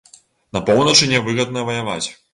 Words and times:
На 0.57 0.61
поўначы 0.69 1.11
нявыгадна 1.13 1.67
ваяваць. 1.71 2.03